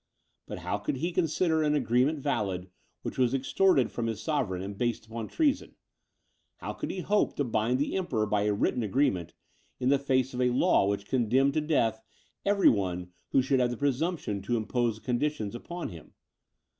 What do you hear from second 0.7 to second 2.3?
could he consider an agreement